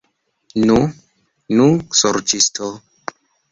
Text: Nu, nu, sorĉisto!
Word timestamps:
Nu, 0.69 0.77
nu, 1.61 1.69
sorĉisto! 2.01 2.73